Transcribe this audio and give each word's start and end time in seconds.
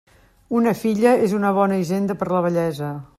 Una 0.59 0.73
filla 0.79 1.13
és 1.27 1.37
una 1.41 1.53
bona 1.59 1.79
hisenda 1.83 2.17
per 2.23 2.31
la 2.37 2.41
vellesa. 2.47 2.93